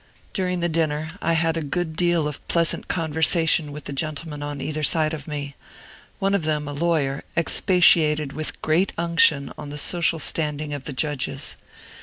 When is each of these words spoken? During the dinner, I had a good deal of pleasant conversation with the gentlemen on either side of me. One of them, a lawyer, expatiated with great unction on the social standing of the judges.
During 0.33 0.61
the 0.61 0.67
dinner, 0.67 1.11
I 1.21 1.33
had 1.33 1.57
a 1.57 1.61
good 1.61 1.95
deal 1.95 2.27
of 2.27 2.47
pleasant 2.47 2.87
conversation 2.87 3.71
with 3.71 3.83
the 3.83 3.93
gentlemen 3.93 4.41
on 4.41 4.59
either 4.59 4.81
side 4.81 5.13
of 5.13 5.27
me. 5.27 5.53
One 6.17 6.33
of 6.33 6.41
them, 6.43 6.67
a 6.67 6.73
lawyer, 6.73 7.23
expatiated 7.37 8.33
with 8.33 8.63
great 8.63 8.93
unction 8.97 9.53
on 9.59 9.69
the 9.69 9.77
social 9.77 10.17
standing 10.17 10.73
of 10.73 10.85
the 10.85 10.93
judges. 10.93 11.55